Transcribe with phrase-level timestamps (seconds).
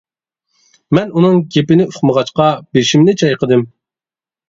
[0.99, 3.71] مەن ئۇنىڭ گېپىنى ئۇقمىغاچقا، بېشىمنى چايقىدىم.